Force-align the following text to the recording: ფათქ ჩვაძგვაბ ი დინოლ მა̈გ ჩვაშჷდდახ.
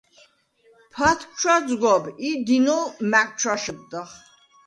ფათქ 0.93 1.21
ჩვაძგვაბ 1.39 2.03
ი 2.27 2.29
დინოლ 2.45 2.83
მა̈გ 3.11 3.29
ჩვაშჷდდახ. 3.39 4.09